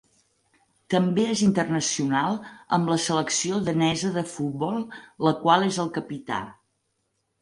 També 0.93 1.25
és 1.33 1.43
internacional 1.47 2.39
amb 2.77 2.91
la 2.93 2.97
selecció 3.05 3.61
danesa 3.69 4.11
de 4.19 4.27
futbol, 4.35 4.83
la 5.29 5.35
qual 5.45 5.69
és 5.71 5.79
el 5.85 5.93
capità. 5.99 6.41